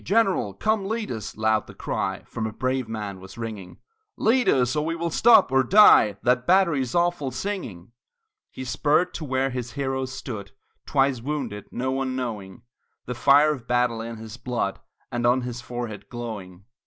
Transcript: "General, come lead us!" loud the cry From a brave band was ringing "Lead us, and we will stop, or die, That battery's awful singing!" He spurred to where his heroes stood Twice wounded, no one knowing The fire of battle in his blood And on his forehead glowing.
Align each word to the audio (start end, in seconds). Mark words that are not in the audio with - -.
"General, 0.03 0.55
come 0.55 0.87
lead 0.87 1.11
us!" 1.11 1.37
loud 1.37 1.67
the 1.67 1.75
cry 1.75 2.23
From 2.25 2.47
a 2.47 2.51
brave 2.51 2.91
band 2.91 3.19
was 3.19 3.37
ringing 3.37 3.77
"Lead 4.17 4.49
us, 4.49 4.75
and 4.75 4.83
we 4.83 4.95
will 4.95 5.11
stop, 5.11 5.51
or 5.51 5.61
die, 5.63 6.17
That 6.23 6.47
battery's 6.47 6.95
awful 6.95 7.29
singing!" 7.29 7.91
He 8.49 8.65
spurred 8.65 9.13
to 9.13 9.23
where 9.23 9.51
his 9.51 9.73
heroes 9.73 10.11
stood 10.11 10.53
Twice 10.87 11.21
wounded, 11.21 11.65
no 11.69 11.91
one 11.91 12.15
knowing 12.15 12.63
The 13.05 13.13
fire 13.13 13.51
of 13.53 13.67
battle 13.67 14.01
in 14.01 14.17
his 14.17 14.37
blood 14.37 14.79
And 15.11 15.27
on 15.27 15.41
his 15.41 15.61
forehead 15.61 16.09
glowing. 16.09 16.65